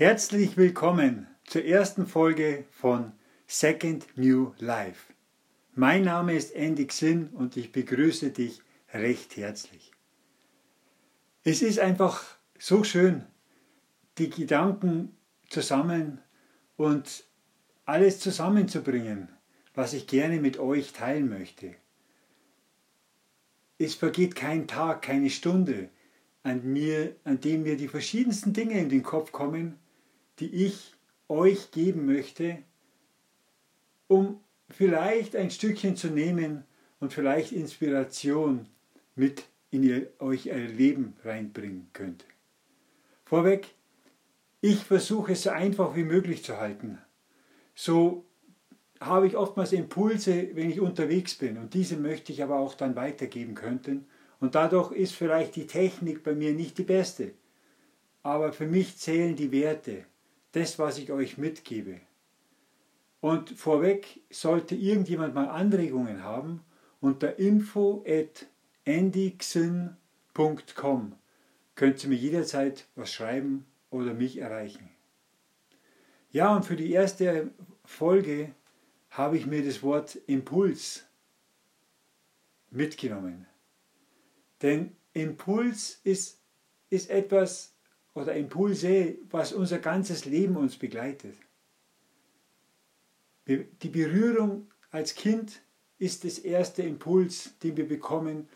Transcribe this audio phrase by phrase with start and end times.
[0.00, 3.12] Herzlich willkommen zur ersten Folge von
[3.46, 5.12] Second New Life.
[5.74, 8.62] Mein Name ist Andy Xin und ich begrüße dich
[8.94, 9.92] recht herzlich.
[11.44, 12.24] Es ist einfach
[12.58, 13.26] so schön,
[14.16, 15.14] die Gedanken
[15.50, 16.22] zusammen
[16.78, 17.24] und
[17.84, 19.28] alles zusammenzubringen,
[19.74, 21.74] was ich gerne mit euch teilen möchte.
[23.76, 25.90] Es vergeht kein Tag, keine Stunde,
[26.42, 29.78] an, mir, an dem mir die verschiedensten Dinge in den Kopf kommen,
[30.40, 30.94] die ich
[31.28, 32.58] euch geben möchte,
[34.08, 36.64] um vielleicht ein Stückchen zu nehmen
[36.98, 38.66] und vielleicht Inspiration
[39.14, 42.24] mit in ihr, euch euer Leben reinbringen könnt.
[43.24, 43.68] Vorweg,
[44.60, 46.98] ich versuche es so einfach wie möglich zu halten.
[47.74, 48.24] So
[49.00, 52.96] habe ich oftmals Impulse, wenn ich unterwegs bin und diese möchte ich aber auch dann
[52.96, 54.06] weitergeben könnten.
[54.40, 57.32] Und dadurch ist vielleicht die Technik bei mir nicht die beste.
[58.22, 60.04] Aber für mich zählen die Werte
[60.52, 62.00] das, was ich euch mitgebe.
[63.20, 66.62] Und vorweg sollte irgendjemand mal Anregungen haben,
[67.00, 68.46] unter info at
[68.86, 69.96] andixin.com
[71.80, 74.90] könnt ihr mir jederzeit was schreiben oder mich erreichen.
[76.30, 77.50] Ja, und für die erste
[77.84, 78.54] Folge
[79.08, 81.06] habe ich mir das Wort Impuls
[82.70, 83.46] mitgenommen.
[84.62, 86.40] Denn Impuls ist,
[86.90, 87.74] ist etwas,
[88.14, 91.36] oder Impulse, was unser ganzes Leben uns begleitet.
[93.46, 95.60] Die Berührung als Kind
[95.98, 98.48] ist das erste Impuls, den wir bekommen.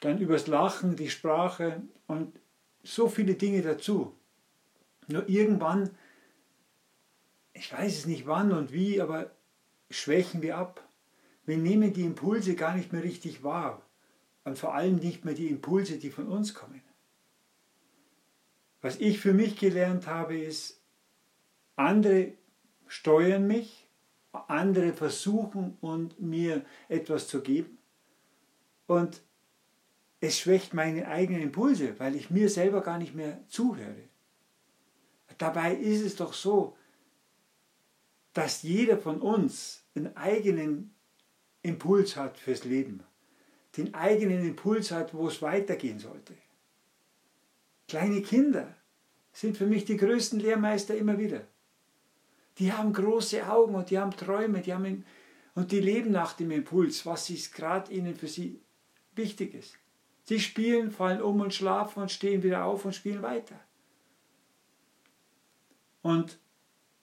[0.00, 2.38] Dann übers Lachen, die Sprache und
[2.82, 4.14] so viele Dinge dazu.
[5.08, 5.90] Nur irgendwann,
[7.52, 9.30] ich weiß es nicht wann und wie, aber
[9.90, 10.86] schwächen wir ab.
[11.46, 13.82] Wir nehmen die Impulse gar nicht mehr richtig wahr
[14.44, 16.82] und vor allem nicht mehr die Impulse, die von uns kommen.
[18.84, 20.78] Was ich für mich gelernt habe, ist,
[21.74, 22.34] andere
[22.86, 23.88] steuern mich,
[24.30, 27.78] andere versuchen und mir etwas zu geben.
[28.86, 29.22] Und
[30.20, 34.10] es schwächt meine eigenen Impulse, weil ich mir selber gar nicht mehr zuhöre.
[35.38, 36.76] Dabei ist es doch so,
[38.34, 40.94] dass jeder von uns einen eigenen
[41.62, 43.02] Impuls hat fürs Leben,
[43.78, 46.34] den eigenen Impuls hat, wo es weitergehen sollte.
[47.88, 48.74] Kleine Kinder
[49.32, 51.42] sind für mich die größten Lehrmeister immer wieder.
[52.58, 55.04] Die haben große Augen und die haben Träume, die haben
[55.54, 58.60] und die leben nach dem Impuls, was gerade ihnen für sie
[59.14, 59.78] wichtig ist.
[60.24, 63.58] Sie spielen, fallen um und schlafen und stehen wieder auf und spielen weiter.
[66.02, 66.38] Und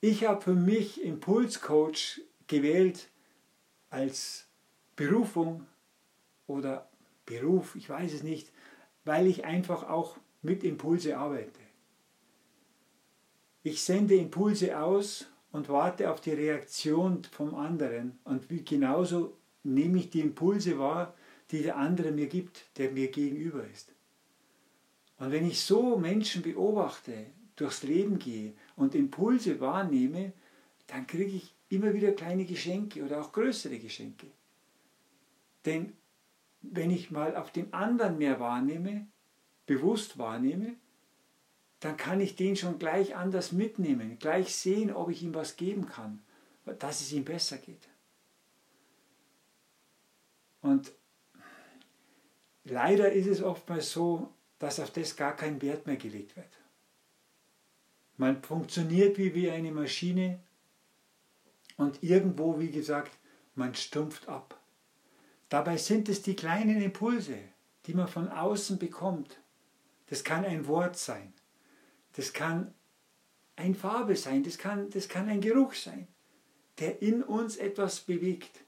[0.00, 3.08] ich habe für mich Impulscoach gewählt
[3.90, 4.46] als
[4.96, 5.66] Berufung
[6.46, 6.88] oder
[7.26, 8.50] Beruf, ich weiß es nicht,
[9.04, 11.60] weil ich einfach auch mit Impulse arbeite.
[13.62, 20.10] Ich sende Impulse aus und warte auf die Reaktion vom anderen und genauso nehme ich
[20.10, 21.14] die Impulse wahr,
[21.50, 23.92] die der andere mir gibt, der mir gegenüber ist.
[25.18, 27.26] Und wenn ich so Menschen beobachte,
[27.56, 30.32] durchs Leben gehe und Impulse wahrnehme,
[30.86, 34.28] dann kriege ich immer wieder kleine Geschenke oder auch größere Geschenke.
[35.64, 35.92] Denn
[36.62, 39.06] wenn ich mal auf den anderen mehr wahrnehme,
[39.68, 40.74] bewusst wahrnehme,
[41.78, 45.86] dann kann ich den schon gleich anders mitnehmen, gleich sehen, ob ich ihm was geben
[45.86, 46.20] kann,
[46.80, 47.88] dass es ihm besser geht.
[50.60, 50.90] Und
[52.64, 56.48] leider ist es oftmals so, dass auf das gar kein Wert mehr gelegt wird.
[58.16, 60.40] Man funktioniert wie, wie eine Maschine
[61.76, 63.16] und irgendwo, wie gesagt,
[63.54, 64.58] man stumpft ab.
[65.48, 67.38] Dabei sind es die kleinen Impulse,
[67.86, 69.38] die man von außen bekommt,
[70.08, 71.32] das kann ein Wort sein.
[72.14, 72.74] Das kann
[73.56, 74.42] eine Farbe sein.
[74.42, 76.08] Das kann, das kann ein Geruch sein,
[76.78, 78.64] der in uns etwas bewegt.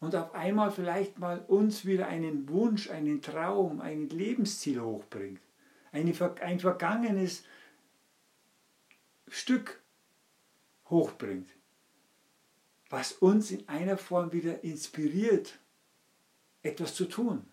[0.00, 5.40] Und auf einmal vielleicht mal uns wieder einen Wunsch, einen Traum, ein Lebensziel hochbringt.
[5.92, 6.12] Eine,
[6.42, 7.44] ein vergangenes
[9.28, 9.82] Stück
[10.90, 11.48] hochbringt.
[12.90, 15.58] Was uns in einer Form wieder inspiriert,
[16.62, 17.46] etwas zu tun.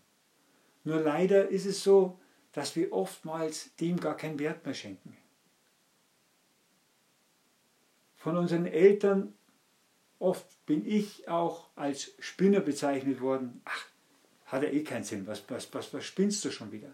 [0.84, 2.20] Nur leider ist es so,
[2.54, 5.16] dass wir oftmals dem gar keinen Wert mehr schenken.
[8.18, 9.34] Von unseren Eltern,
[10.20, 13.62] oft bin ich auch als Spinner bezeichnet worden.
[13.66, 13.86] Ach,
[14.46, 16.94] hat ja eh keinen Sinn, was, was, was, was spinnst du schon wieder?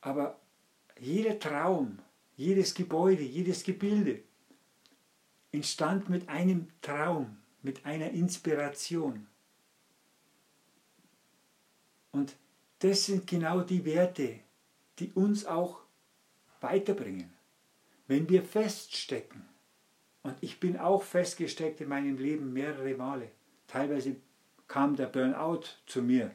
[0.00, 0.38] Aber
[0.98, 1.98] jeder Traum,
[2.36, 4.22] jedes Gebäude, jedes Gebilde
[5.52, 9.26] entstand mit einem Traum, mit einer Inspiration.
[12.12, 12.36] Und
[12.80, 14.40] das sind genau die Werte,
[14.98, 15.80] die uns auch
[16.60, 17.32] weiterbringen.
[18.06, 19.46] wenn wir feststecken,
[20.24, 23.30] und ich bin auch festgesteckt in meinem Leben mehrere Male,
[23.68, 24.16] teilweise
[24.66, 26.32] kam der Burnout zu mir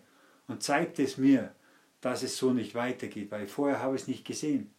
[0.47, 1.53] und zeigte es mir,
[1.99, 4.73] dass es so nicht weitergeht, weil vorher habe ich es nicht gesehen.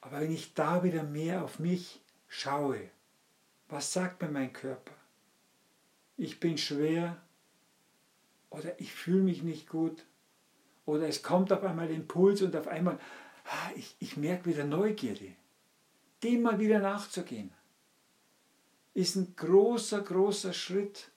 [0.00, 2.88] Aber wenn ich da wieder mehr auf mich schaue,
[3.68, 4.94] was sagt mir mein Körper?
[6.16, 7.20] Ich bin schwer
[8.50, 10.04] oder ich fühle mich nicht gut
[10.86, 12.98] oder es kommt auf einmal Impuls und auf einmal,
[13.44, 15.32] ah, ich, ich merke wieder Neugierde.
[16.22, 17.52] Dem mal wieder nachzugehen,
[18.94, 21.10] ist ein großer, großer Schritt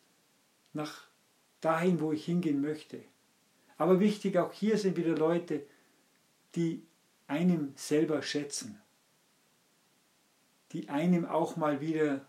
[0.74, 1.08] nach
[1.62, 3.02] dahin, wo ich hingehen möchte.
[3.78, 5.66] Aber wichtig, auch hier sind wieder Leute,
[6.56, 6.84] die
[7.28, 8.82] einem selber schätzen,
[10.74, 12.26] die einem auch mal wieder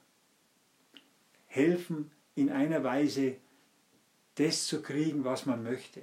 [1.47, 3.37] helfen, in einer Weise
[4.37, 6.03] das zu kriegen, was man möchte.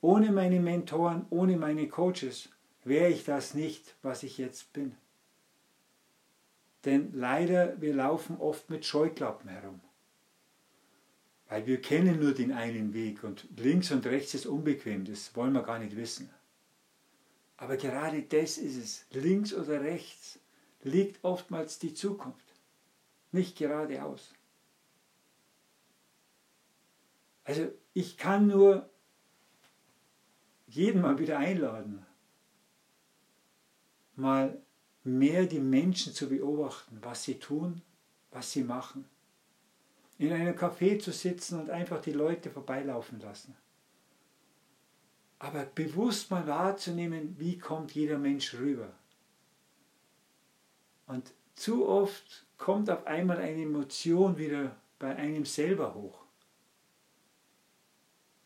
[0.00, 2.48] Ohne meine Mentoren, ohne meine Coaches
[2.84, 4.94] wäre ich das nicht, was ich jetzt bin.
[6.84, 9.80] Denn leider, wir laufen oft mit Scheuklappen herum.
[11.48, 15.52] Weil wir kennen nur den einen Weg und links und rechts ist unbequem, das wollen
[15.52, 16.30] wir gar nicht wissen.
[17.56, 19.06] Aber gerade das ist es.
[19.10, 20.38] Links oder rechts
[20.82, 22.46] liegt oftmals die Zukunft,
[23.32, 24.32] nicht geradeaus.
[27.44, 28.90] Also ich kann nur
[30.66, 32.04] jeden mal wieder einladen,
[34.16, 34.60] mal
[35.04, 37.82] mehr die Menschen zu beobachten, was sie tun,
[38.30, 39.04] was sie machen.
[40.18, 43.54] In einem Café zu sitzen und einfach die Leute vorbeilaufen lassen.
[45.38, 48.88] Aber bewusst mal wahrzunehmen, wie kommt jeder Mensch rüber.
[51.06, 56.25] Und zu oft kommt auf einmal eine Emotion wieder bei einem selber hoch.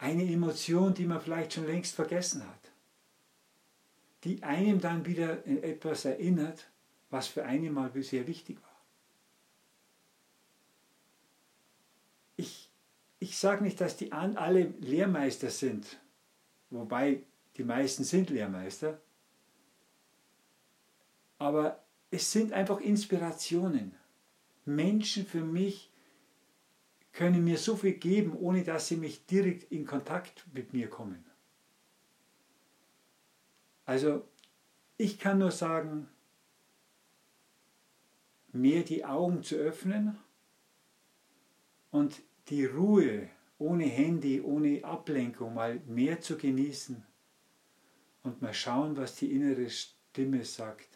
[0.00, 2.72] Eine Emotion, die man vielleicht schon längst vergessen hat.
[4.24, 6.70] Die einem dann wieder in etwas erinnert,
[7.10, 8.80] was für einen mal sehr wichtig war.
[12.36, 12.70] Ich,
[13.18, 16.00] ich sage nicht, dass die alle Lehrmeister sind,
[16.70, 17.22] wobei
[17.58, 18.98] die meisten sind Lehrmeister,
[21.36, 23.94] aber es sind einfach Inspirationen.
[24.64, 25.89] Menschen für mich
[27.12, 31.24] können mir so viel geben, ohne dass sie mich direkt in Kontakt mit mir kommen.
[33.84, 34.28] Also
[34.96, 36.08] ich kann nur sagen,
[38.52, 40.18] mehr die Augen zu öffnen
[41.90, 43.28] und die Ruhe
[43.58, 47.04] ohne Handy, ohne Ablenkung mal mehr zu genießen
[48.22, 50.88] und mal schauen, was die innere Stimme sagt,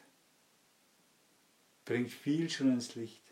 [1.84, 3.23] bringt viel schon ins Licht.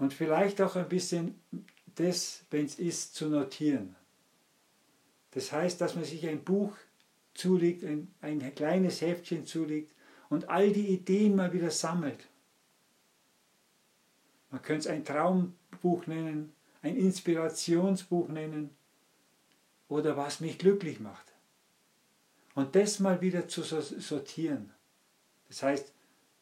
[0.00, 1.38] Und vielleicht auch ein bisschen
[1.94, 3.96] das, wenn es ist, zu notieren.
[5.32, 6.74] Das heißt, dass man sich ein Buch
[7.34, 9.94] zulegt, ein, ein kleines Heftchen zulegt
[10.30, 12.28] und all die Ideen mal wieder sammelt.
[14.50, 18.70] Man könnte es ein Traumbuch nennen, ein Inspirationsbuch nennen
[19.86, 21.26] oder was mich glücklich macht.
[22.54, 24.72] Und das mal wieder zu sortieren.
[25.48, 25.92] Das heißt,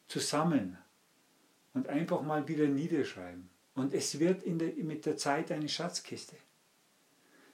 [0.07, 0.77] zu sammeln
[1.73, 3.49] und einfach mal wieder niederschreiben.
[3.75, 6.35] Und es wird der, mit der Zeit eine Schatzkiste.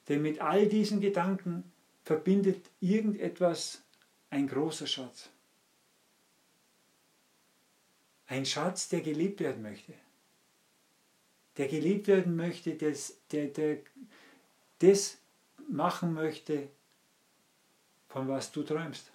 [0.07, 1.71] Denn mit all diesen Gedanken
[2.03, 3.83] verbindet irgendetwas
[4.29, 5.29] ein großer Schatz.
[8.27, 9.93] Ein Schatz, der gelebt werden möchte.
[11.57, 13.77] Der gelebt werden möchte, des, der, der
[14.79, 15.17] das
[15.69, 16.69] machen möchte,
[18.09, 19.11] von was du träumst.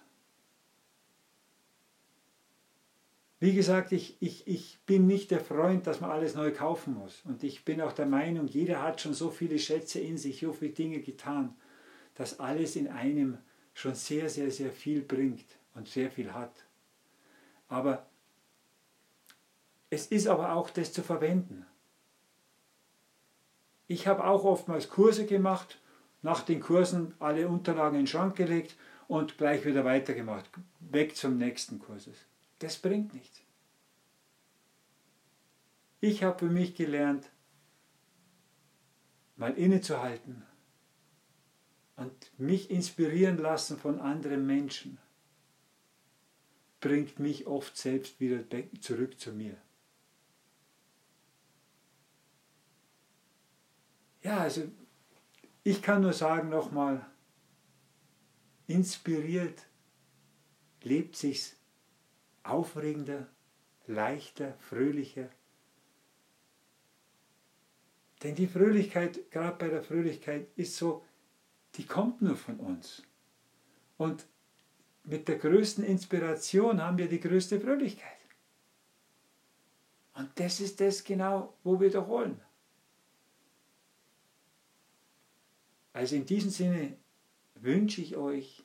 [3.41, 7.23] Wie gesagt, ich, ich, ich bin nicht der Freund, dass man alles neu kaufen muss.
[7.25, 10.53] Und ich bin auch der Meinung, jeder hat schon so viele Schätze in sich, so
[10.53, 11.55] viele Dinge getan,
[12.13, 13.39] dass alles in einem
[13.73, 16.53] schon sehr, sehr, sehr viel bringt und sehr viel hat.
[17.67, 18.05] Aber
[19.89, 21.65] es ist aber auch das zu verwenden.
[23.87, 25.79] Ich habe auch oftmals Kurse gemacht,
[26.21, 28.75] nach den Kursen alle Unterlagen in den Schrank gelegt
[29.07, 30.47] und gleich wieder weitergemacht,
[30.79, 32.27] weg zum nächsten Kurses.
[32.61, 33.41] Das bringt nichts.
[35.99, 37.31] Ich habe für mich gelernt,
[39.35, 40.43] mal innezuhalten
[41.95, 44.99] und mich inspirieren lassen von anderen Menschen,
[46.81, 48.43] bringt mich oft selbst wieder
[48.79, 49.57] zurück zu mir.
[54.21, 54.69] Ja, also
[55.63, 57.03] ich kann nur sagen nochmal,
[58.67, 59.65] inspiriert
[60.83, 61.55] lebt sich's
[62.43, 63.27] aufregender,
[63.87, 65.29] leichter, fröhlicher.
[68.23, 71.03] Denn die Fröhlichkeit, gerade bei der Fröhlichkeit, ist so,
[71.75, 73.03] die kommt nur von uns.
[73.97, 74.25] Und
[75.03, 78.17] mit der größten Inspiration haben wir die größte Fröhlichkeit.
[80.13, 82.39] Und das ist das genau, wo wir doch wollen.
[85.93, 86.97] Also in diesem Sinne
[87.55, 88.63] wünsche ich euch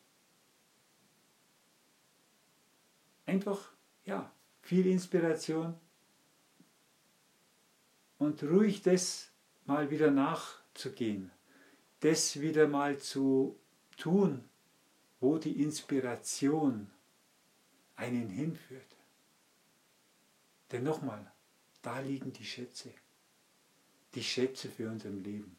[3.26, 3.72] einfach
[4.04, 5.74] ja, viel Inspiration
[8.18, 9.30] und ruhig das
[9.66, 11.30] mal wieder nachzugehen,
[12.00, 13.58] das wieder mal zu
[13.98, 14.44] tun,
[15.20, 16.90] wo die Inspiration
[17.96, 18.96] einen hinführt.
[20.72, 21.32] Denn nochmal,
[21.82, 22.92] da liegen die Schätze,
[24.14, 25.56] die Schätze für unser Leben.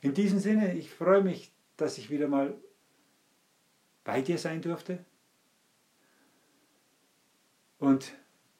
[0.00, 2.56] In diesem Sinne, ich freue mich, dass ich wieder mal
[4.04, 5.04] bei dir sein durfte.
[7.80, 8.12] Und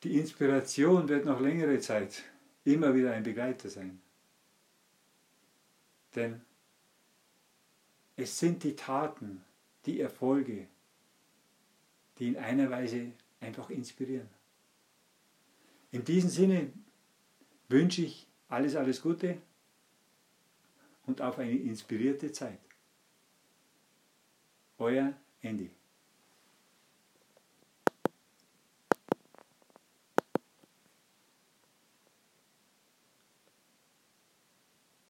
[0.03, 2.25] die Inspiration wird noch längere Zeit
[2.65, 4.01] immer wieder ein Begleiter sein.
[6.15, 6.41] Denn
[8.17, 9.45] es sind die Taten,
[9.85, 10.67] die Erfolge,
[12.19, 14.29] die in einer Weise einfach inspirieren.
[15.93, 16.73] In diesem Sinne
[17.69, 19.37] wünsche ich alles, alles Gute
[21.07, 22.59] und auf eine inspirierte Zeit.
[24.79, 25.13] Euer
[25.43, 25.71] Andy.